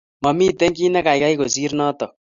Mamito 0.23 0.65
kiy 0.75 0.89
ne 0.91 1.01
kaikai 1.05 1.35
kosir 1.39 1.71
notok 1.79 2.11